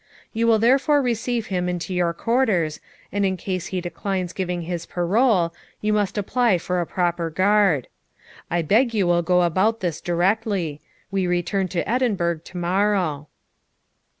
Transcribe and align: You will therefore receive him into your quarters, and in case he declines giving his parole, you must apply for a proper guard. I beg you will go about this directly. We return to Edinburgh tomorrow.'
You 0.33 0.47
will 0.47 0.57
therefore 0.57 0.99
receive 0.99 1.45
him 1.53 1.69
into 1.69 1.93
your 1.93 2.11
quarters, 2.11 2.79
and 3.11 3.23
in 3.23 3.37
case 3.37 3.67
he 3.67 3.79
declines 3.81 4.33
giving 4.33 4.63
his 4.63 4.87
parole, 4.87 5.53
you 5.79 5.93
must 5.93 6.17
apply 6.17 6.57
for 6.57 6.81
a 6.81 6.87
proper 6.87 7.29
guard. 7.29 7.87
I 8.49 8.63
beg 8.63 8.95
you 8.95 9.05
will 9.05 9.21
go 9.21 9.43
about 9.43 9.81
this 9.81 10.01
directly. 10.01 10.81
We 11.11 11.27
return 11.27 11.67
to 11.67 11.87
Edinburgh 11.87 12.39
tomorrow.' 12.43 13.27